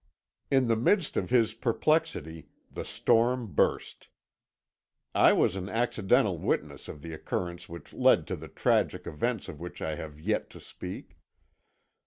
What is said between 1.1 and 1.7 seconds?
of his